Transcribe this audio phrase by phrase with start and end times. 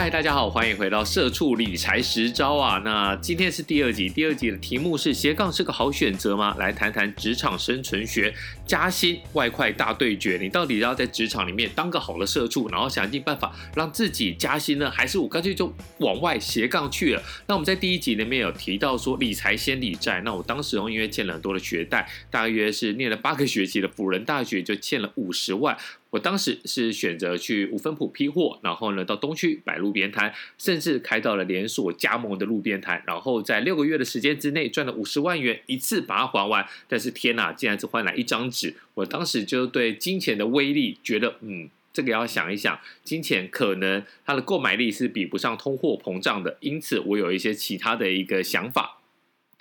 [0.00, 2.80] 嗨，大家好，欢迎回到社畜理财实招啊！
[2.82, 6.56] 那今天是第二集，第二集的题目是斜杠是个好选择吗？
[6.58, 8.34] 来谈谈职场生存学，
[8.64, 17.22] 加薪外快大对决，你到底要在职场里面当个好的社畜，然后想尽办法让自己加薪呢，还是我干脆就往外斜杠去了？
[17.46, 25.76] 那我们在第一集里面有提到说理财先理债，那我当时因为欠了很多的学贷，大约是念了八个学期的辅仁大学就欠了五十万。
[26.10, 36.66] 我当时是选择去五分埔批货，然后呢到东区摆路边摊，甚至开到了连锁加盟的路边摊，然后在六个月的时间之内赚了五十万元，一次把它还完。
[36.88, 38.74] 但是天哪，竟然只换来一张纸！
[38.94, 48.99] 我当时就对金钱的威力觉得，嗯，这个要想一想，金钱可能它的购买力是比不上通货膨胀的，因此我有一些其他的一个想法。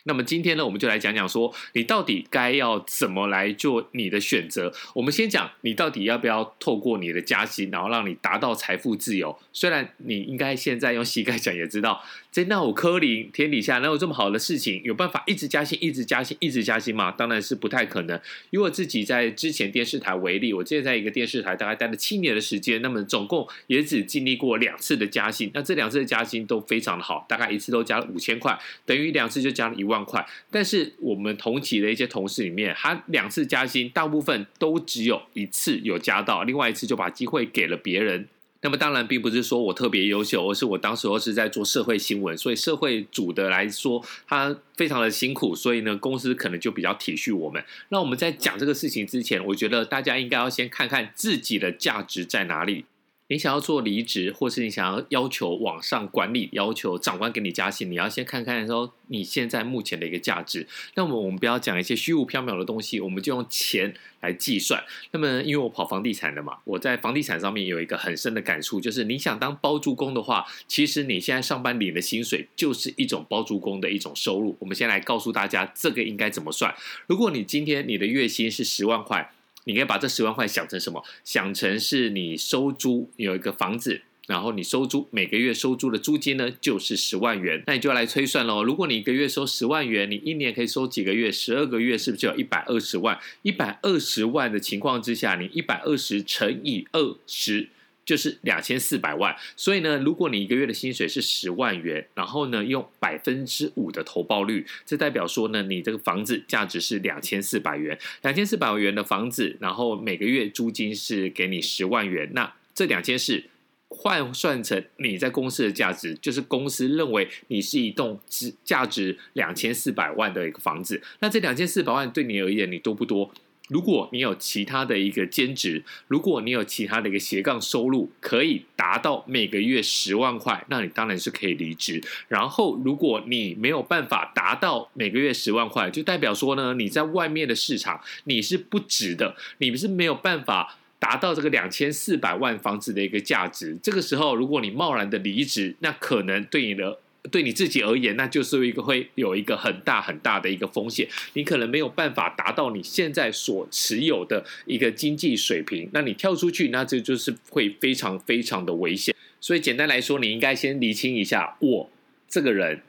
[0.04, 4.74] 那么今天呢，我们就来讲讲说，你到底该要怎么来做你的选择。
[4.94, 9.38] 我们先讲，你到底要不要透过你的加薪，然后让你达到财富自由？
[9.52, 14.82] 虽然你应该现在用膝盖讲也知道，在那我科林天底下能有这么好的事情？
[14.84, 17.12] 有办法一直加薪、一直加薪、一直加薪吗？
[17.12, 18.20] 当然是不太可能。
[18.52, 25.52] 以我自己在之前电视台为例，我之前在一个电视台大概待了七年的时间，那么总共也只经历过两次的加薪。
[25.54, 30.00] 那这两次的加薪都非常的好，大概一次都加了五千块，等于两次就加了一万。
[30.06, 38.28] 块，但是我们同期的一些同事里面，他两次加薪，大部分都只有一次有加到，另外一次就把机会给了别人。
[38.62, 47.64] 那么当然并不是说我特别优秀，而是我当时候是在做社会新闻，所以社会组的来说，他非常的辛苦，所以呢，公司可能就比较体恤我们。
[47.90, 52.86] 那我们在讲这个事情之前，我觉得大家应该要先看看自己的价值在哪里。
[53.30, 60.68] 你想要做离职，或是你想要要求往上管理，要求长官给你加薪，你要先看看说你现在目前的一个价值。
[60.96, 64.84] 那么我们不要讲一些虚无缥缈的东西，我们就用钱来计算。
[65.12, 74.58] 那么因为我跑房地产的嘛，我在房地产上面有一个很深的感触，就是你想当包租公的话，其实你现在上班领的薪水就是一种包租公的一种收入。
[74.60, 76.74] 我们先来告诉大家这个应该怎么算。
[77.06, 79.32] 如果你今天你的月薪是十万块。
[79.66, 81.04] 你可以把这十万块想成什么？
[81.24, 87.64] 想成是你收租有一个房子，然后你收租每个月收租的租金呢，就是十万元。
[87.68, 88.64] 那你就要来推算喽。
[88.64, 91.32] 如果你一个月收十万元，你一年可以收几个月？
[91.32, 93.20] 十二个月是不是就有一百二十万？
[93.42, 97.70] 一百二十万的情况之下，你一百二十乘以二十。
[98.10, 113.44] 就是两千四百万，所以呢，如果你一个月的薪水是十万元，然后呢，用百分之五的投报率，这代表说呢，你这个房子价值是两千四百元，两千四百万元的房子，然后每个月租金是给你十万元，那这两千四
[113.90, 123.32] 换算成你在公司的价值，就是公司认为你是一栋值价值两千四百万的一个房子，那这两千四百万对你而言，你多不多？
[123.70, 132.04] 如果你有其他的一个兼职，如果你有其他的一个斜杠收入，可以达到每个月十万块，那你当然是可以离职。
[132.28, 143.78] 然后，如果你没有办法达到每个月十万块，就代表说呢，你在外面的市场你是不值的，你是没有办法达到这个两千四百万房子的一个价值。
[143.82, 147.00] 这个时候，如果你贸然的离职，那可能对你的。
[147.32, 155.90] 对你自己而言，那就是一个会有一个很大很大的一个风险，你可能没有办法达到你现在所持有的一个经济水平。
[155.94, 159.14] 那你跳出去，那这就是会非常非常的危险。
[159.42, 161.90] 所以简单来说，你应该先理清一下，我
[162.28, 162.82] 这个人。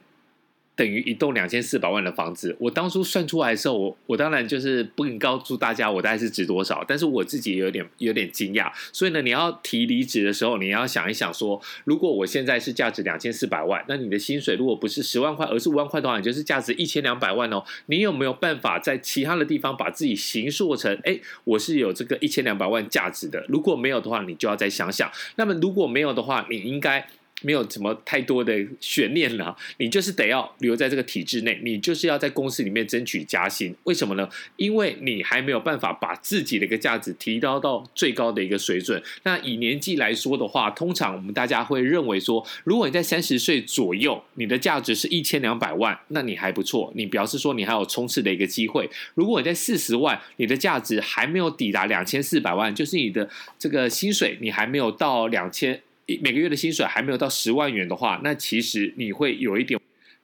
[0.73, 8.71] 等于一栋两千四百万的房子，我当初算出来的时候，我我当然就是不能告诉大家我大概是值多少，但是我自己有点有点惊讶。
[8.91, 17.63] 所以呢，你要提离职的时候，你要想一想说，如果我现在是价值两千四百万，那你的薪水如果不是十万块，而是五万块的话，你就是价值一千两百万哦。
[17.87, 23.45] 你有没有办法在其他的地方把自己形塑成，哎，我是有这个一千两百万价值的？
[23.49, 25.11] 如果没有的话，你就要再想想。
[25.35, 27.07] 那么如果没有的话，你应该。
[27.41, 33.75] 没有什么太多的悬念了，你就是得要留在这个体制内，你就是要在公司里面争取加薪。
[33.83, 34.27] 为什么呢？
[34.57, 39.01] 因为你还没有办法把自己的一个价值提高到最高的一个水准。
[39.23, 48.89] 那以年纪来说的话，通常我们大家会认为说，如果你在三十岁左右，你的价值是一千两百万，那你还不错，你表示说你还有冲刺的一个机会。
[49.13, 55.81] 如果你在四十万，你的价值还没有抵达两千四百万，就是你的这个薪水你还没有到两千。
[56.21, 59.80] 每个月的薪水还没有到十万元的话，那其实你会有一点。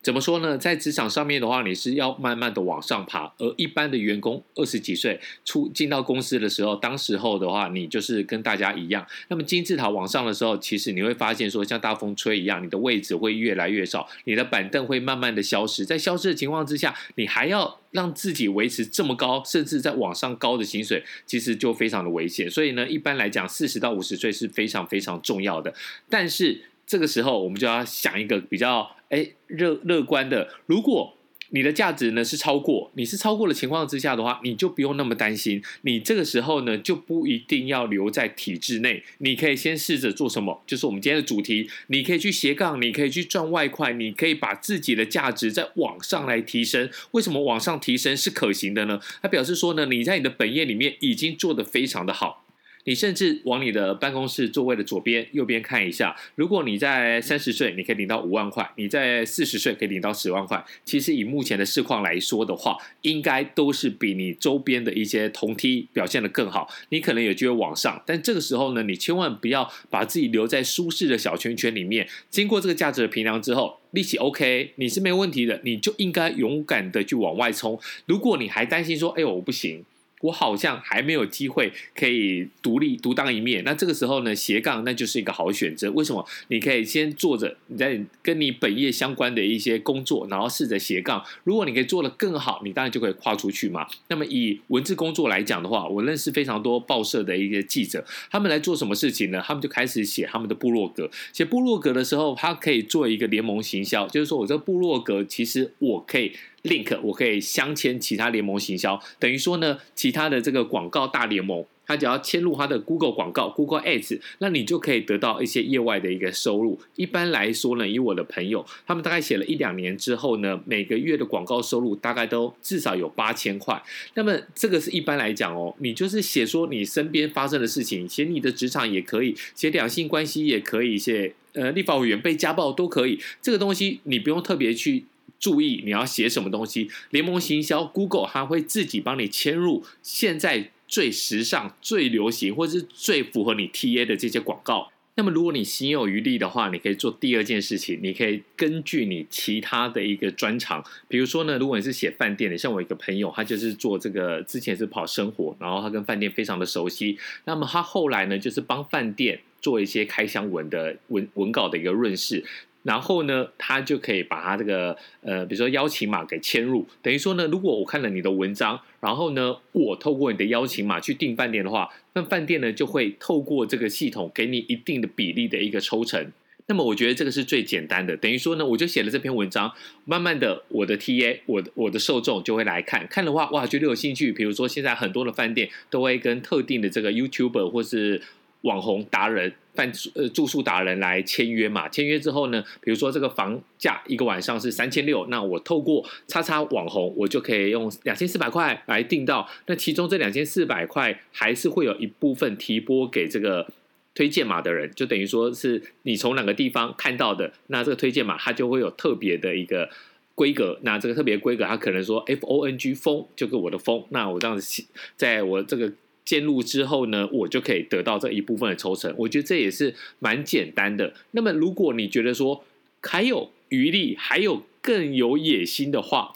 [0.07, 0.57] 怎么说呢？
[0.57, 3.29] 在职场上面的话，你是要慢慢的往上爬。
[3.39, 9.05] 而一般的员工二十几岁出进到公司的时候，当时候的话，你就是跟大家一样。
[9.27, 15.83] 那么金字塔往上的时候，其实你会发现说，像大风吹一样，你的位置会越来越少，你的板凳会慢慢的消失。
[15.83, 22.49] 在消失的情况之下，你还要让自己维持这么高，甚至在往上高的薪水，其实就非常的危险。
[22.49, 25.73] 所以呢，一般来讲，四十到五十岁是非常非常重要的。
[26.09, 31.13] 但是这个时候我们就要想一个比较哎乐乐观的，如果。
[31.51, 35.63] 你的价值呢是超过，你是超过的情况之下的话，你就不用那么担心。
[35.83, 40.61] 你这个时候呢就不一定要留在体制内，你可以先试着做什么？
[40.67, 46.89] 就是我们今天的主题，你可以去斜杠，你可以去赚外快，你可以把自己的价值在往上来提升。
[47.11, 48.99] 为什么往上提升是可行的呢？
[49.21, 52.43] 它表示说呢，你在你的本业里面已经做得非常的好。
[52.87, 56.15] 你甚至往你的办公室座位的左边、右边看一下。
[56.35, 60.63] 如果你在三十岁，你可以领到五万块；你在四十岁可以领到十万块。
[60.85, 66.69] 其实以目前的市况来说的话，应该都是比你周边的一些同梯表现的更好。
[66.87, 72.07] 你可能有机会往上，但这个时候呢，你千万不要把自己留在舒适的小圈圈里面。
[72.29, 77.77] 经过这个价值的平量之后，力气 OK，你是没问题的，你就应该勇敢的去往外冲。
[78.05, 79.83] 如果你还担心说，哎呦我不行。
[80.21, 85.91] 我好像还没有机会可以独立独当一面，那这个时候呢，斜杠那就是一个好选择。
[85.91, 86.27] 为什么？
[86.47, 91.23] 你可以先做着你在跟你本业相关的一些工作，然后试着斜杠。
[91.43, 93.87] 如果你可以做得更好，你当然就可以跨出去嘛。
[94.07, 99.41] 那么以文字工作来讲的话，我认识非常多报社的一些记者，他们来做什么事情呢？
[99.45, 101.09] 他们就开始写他们的部落格。
[101.31, 106.31] 写部落格的时候，他可以做一个联盟行销，就是说我这部落格其实我可以。
[106.67, 116.79] Link 我可以镶嵌其他联盟行销，等于说呢，其他的这个广告大联盟，它只要嵌入它的 Google 广告 Google Ads，那你就可以得到一些业外的一个收入。
[116.95, 123.81] 一般来说呢，以我的朋友，他们大概写了一两年之后呢，每个月的广告收入大概都至少有八千块。
[124.15, 133.19] 那么这个是一般来讲哦，你就是写说你身边发生的事情，写你的职场也可以，写两性关系也可以，写呃立法委员被家暴都可以。
[133.41, 135.05] 这个东西你不用特别去。
[135.39, 144.91] 注意你要写什么东西，联盟行销 Google 它会自己帮你嵌入现在最时尚、最流行或是最符合你 TA 的这些广告。
[145.19, 162.45] 那么如果你心有余力的话，你可以做第二件事情，你可以根据你其他的一个专长，比如说呢，如果你是写饭店的，像我一个朋友，他就是做这个，之前是跑生活，然后他跟饭店非常的熟悉，那么他后来呢，就是帮饭店做一些开箱文的文文稿的一个润饰。
[162.87, 176.31] 然后呢，他就可以把他这个呃，比如说邀请码给嵌入，等于说呢，如果我看了你的文章，然后呢，我透过你的邀请码去订饭店的话，那饭店呢就会透过这个系统给你一定的比例的一个抽成。
[176.69, 179.71] 那么我觉得这个是最简单的，等于说呢，我就写了这篇文章，
[180.05, 184.31] 慢慢的我的 TA，我的我的受众就会来看，看的话哇，觉得有兴趣。
[184.31, 188.21] 比如说现在很多的饭店都会跟特定的这个 YouTuber 或是
[188.61, 189.53] 网红达人。
[189.77, 191.87] 办呃住宿达人来签约嘛？
[191.87, 199.47] 签约之后呢，比如说这个房价一个晚上是三千六，那我透过叉叉网红，我就可以用两千四百块来订到。
[199.67, 203.67] 那其中这两千四百块还是会有一部分提拨给这个
[204.15, 209.87] 推荐码的人，就等于说是你从哪个地方看到的，那这个推荐码它就会有特别的一个
[210.33, 210.79] 规格。
[210.81, 214.83] 那这个特别规格，它可能说 F O N G 风就跟我的风，那我这样子
[215.15, 215.93] 在我这个。
[216.27, 219.11] 建入之后呢，我就可以得到这一部分的抽成。
[219.17, 221.13] 我觉得这也是蛮简单的。
[221.31, 222.65] 那么，如果你觉得说
[223.01, 226.33] 还有余力，还有更有野心的话，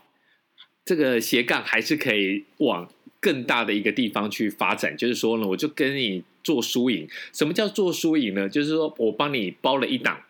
[0.85, 2.89] 这个斜杠还是可以往
[3.19, 4.95] 更大的一个地方去发展。
[4.95, 7.05] 就是说呢，我就跟你做输赢。
[7.33, 8.47] 什么叫做输赢呢？
[8.47, 10.21] 就是说我帮你包了一档，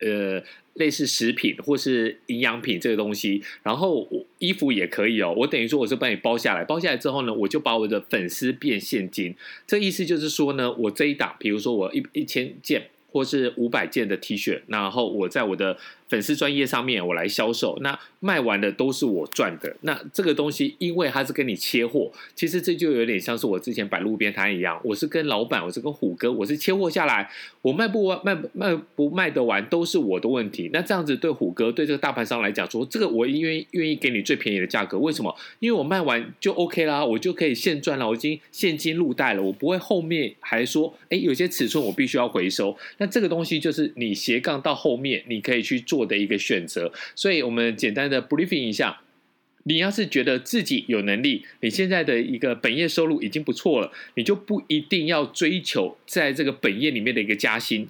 [0.00, 0.44] 呃。
[0.76, 5.34] 类似食品或是营养品这个东西，然后我衣服也可以哦。
[5.36, 9.34] 我等于说我是帮你包下来，包下来之后呢，我就把我的粉丝变现金。
[9.66, 15.76] 这意思就是说呢，我这一档，比如说我一一千件或是五百件的 T 恤，然后我在我的。
[16.08, 19.76] 粉丝专业上面我来销售，那卖完的都是我赚的。
[19.80, 27.28] 那这个东西，因为它是跟你切货，其实这就有点像是我之前摆路边摊一样，我是跟老板，我是跟虎哥，我是切货下来，
[27.62, 30.70] 我卖不完，卖卖不卖得完都是我的问题。
[30.72, 35.34] 那这样子对虎哥对这个大盘商来讲说，这个我愿意愿意给你最便宜的价格，为什么？
[35.58, 42.76] 因为我卖完就 OK 啦，我就可以现赚了，我已经现金入袋了，我不会后面还说，哎，有些尺寸我必须要回收。
[42.98, 45.95] 那这个东西就是你斜杠到后面，你可以去做。
[45.96, 49.00] 做的一个选择，所以我们简单的 briefing 一下。
[49.68, 57.88] 你要是觉得自己有能力，你现在的一个本业收入已经不错了，你就不一定要追求在这个本业里面的一个加薪，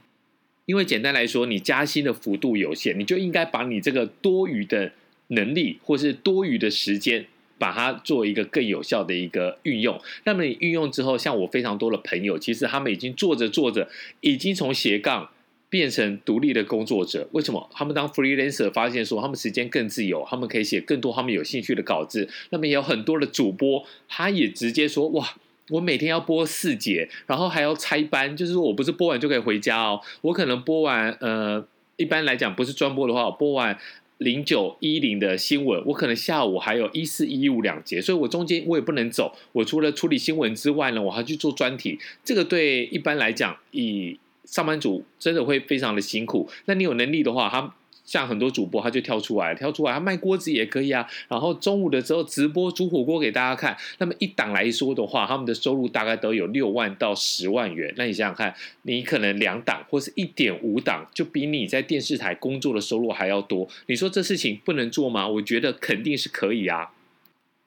[0.65, 4.93] 因为简单来说，你加薪的幅度有限，你就应该把你这个多余的
[5.29, 7.27] 能力或是多余的时间，
[7.59, 10.01] 把它做一个更有效的一个运用。
[10.25, 13.91] 那么你运用之后，像我非常多的朋友，其实他们已经做着做着，
[14.23, 15.29] 已经从斜杠。
[15.77, 22.27] 变成独立的工作者，为什么他们当 freelancer 发现说他们时间更自由，他们可以写更多他们有兴趣的稿子？
[22.49, 25.37] 那么也有很多的主播，他也直接说：哇，
[25.69, 31.63] 我每天要播四节，然后还要拆班，就是说我不是播完就可以回家哦，我可能播完呃
[31.99, 33.79] 一般来讲不是专播的话，我播完
[34.17, 39.37] 零九一零的新闻，我可能下午还有一四一五两节，所以我中间我也不能走。
[39.53, 41.99] 我除了处理新闻之外呢，我还去做专题。
[42.25, 46.49] 这个对一般来讲，以上班族真的会非常的辛苦。
[46.65, 47.75] 那你有能力的话，他。
[48.07, 51.05] 像很多主播，他就跳出来，跳出来，他卖锅子也可以啊。
[51.27, 53.77] 然后中午的时候直播煮火锅给大家看。
[53.99, 57.93] 那么一档来说的话，他们的收入大概都有六万到十万元。
[57.97, 63.69] 那你想想看，你可能两档或是一点五档，就比你在电视台工作的收入还要多。
[63.87, 65.27] 你说这事情不能做吗？
[65.27, 66.93] 我觉得肯定是可以啊。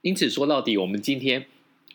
[0.04, 1.46] 因此说到底，我们今天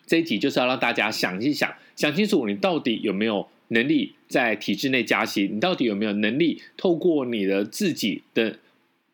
[0.05, 3.47] 这一集就是要让大家想一想，想清楚你到底有没有。
[3.69, 8.57] 能力在体制内加薪，你到底有没有能力透过你的自己的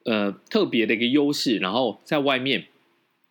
[0.03, 2.65] 呃特别的一个优势，然后在外面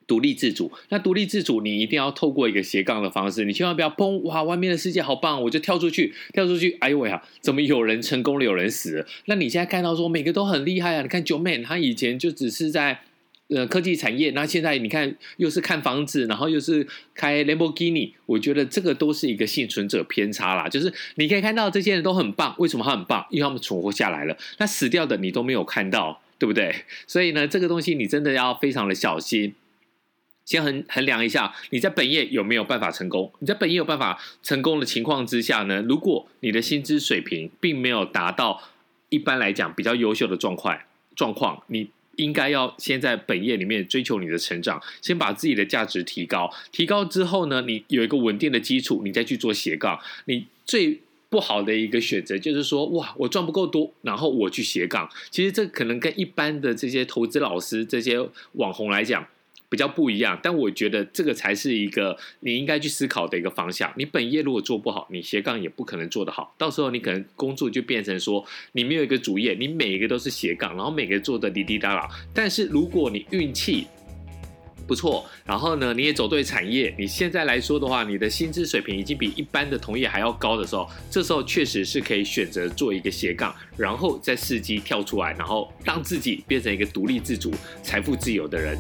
[0.07, 0.73] 独立自主？
[0.89, 9.07] 那独立自主，你一定要透过一个斜杠的方式，你千万不要砰哇，外面的世界好棒，我就跳出去，跳出去，哎呦喂啊，怎么有人成功了，有人死了？
[9.27, 11.03] 那你现在看到说每个都很厉害啊？
[11.03, 13.03] 你看九妹，她以前就只是在。
[13.53, 20.69] 呃，科技产业，那现在你看，又是看房子，然后又是开兰博基尼，我觉得这个都是一个幸存者偏差啦。
[20.69, 23.27] 就是你可以看到这些人都很棒，为什么他很棒？
[23.29, 24.37] 因为他们存活下来了。
[24.59, 26.85] 那死掉的你都没有看到，对不对？
[27.09, 29.53] 所以呢，这个东西你真的要非常的小心，
[30.45, 33.33] 先衡衡量一下你在本业有没有办法成功。
[33.41, 38.63] 你在本业有办法成功的情况之下呢，如果你的薪资水平并没有达到
[39.09, 40.79] 一般来讲比较优秀的状况
[41.17, 41.91] 状况，你。
[42.21, 46.53] 应该要先在本业里面追求你的成长，先把自己的价值提高。
[46.71, 49.99] 提高之后呢，你有一个稳定的基础，你再去做斜杠。
[50.27, 55.09] 你最不好的一个选择就是说，哇，我赚不够多，然后我去斜杠。
[55.31, 58.19] 其实这可能跟一般的这些投资老师、这些
[58.53, 59.27] 网红来讲。
[59.71, 63.91] 比较不一样，但我觉得这个才是一个你应该去思考的一个方向。
[63.97, 66.53] 你本业如果做不好，你斜杠也不可能做得好。
[66.59, 72.09] 到时候你可能工作就变成说，你没有一个主业，你每一个都是斜杠，然后每个做的滴滴答答。
[72.35, 73.87] 但是如果你运气
[74.89, 87.53] 不错，然后呢你也走对产业，你现在来说的话，你的薪资水平已经比一般的同业还要高的时候，这时候确实是可以选择做一个斜杠，然后再伺机跳出来，然后让自己变成一个独立自主、
[87.85, 88.77] 财富自由的人。